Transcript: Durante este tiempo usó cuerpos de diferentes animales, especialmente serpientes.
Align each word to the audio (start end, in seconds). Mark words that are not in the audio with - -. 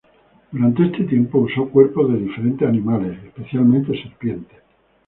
Durante 0.51 0.83
este 0.87 1.03
tiempo 1.03 1.37
usó 1.37 1.69
cuerpos 1.69 2.11
de 2.11 2.17
diferentes 2.17 2.67
animales, 2.67 3.23
especialmente 3.23 4.01
serpientes. 4.01 4.57